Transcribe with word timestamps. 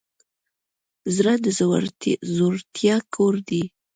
زړه 1.15 1.33
د 1.43 1.45
زړورتیا 2.35 2.95
کور 3.13 3.35
دی. 3.49 3.63